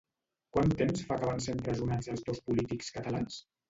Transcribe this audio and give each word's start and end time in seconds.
Quant 0.57 0.73
temps 0.79 1.05
fa 1.11 1.19
que 1.21 1.31
van 1.33 1.45
ser 1.49 1.57
empresonats 1.59 2.13
els 2.17 2.29
dos 2.33 2.45
polítics 2.51 2.95
catalans? 3.01 3.45